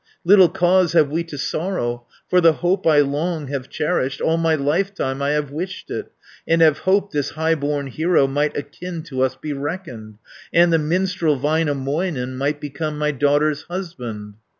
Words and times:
Little 0.25 0.49
cause 0.49 0.93
have 0.93 1.11
we 1.11 1.23
to 1.25 1.37
sorrow, 1.37 2.07
530 2.31 2.31
For 2.31 2.41
the 2.41 2.53
hope 2.61 2.87
I 2.87 3.01
long 3.01 3.49
have 3.49 3.69
cherished. 3.69 4.19
All 4.19 4.35
my 4.37 4.55
lifetime 4.55 5.21
I 5.21 5.29
have 5.33 5.51
wished 5.51 5.91
it, 5.91 6.11
And 6.47 6.59
have 6.63 6.79
hoped 6.89 7.13
this 7.13 7.29
high 7.37 7.53
born 7.53 7.85
hero 7.85 8.25
Might 8.25 8.57
akin 8.57 9.03
to 9.03 9.21
us 9.21 9.35
be 9.35 9.53
reckoned, 9.53 10.15
And 10.51 10.73
the 10.73 10.79
minstrel 10.79 11.39
Väinämöinen 11.39 12.35
Might 12.35 12.59
become 12.59 12.97
my 12.97 13.11
daughter's 13.11 13.61
husband." 13.69 14.37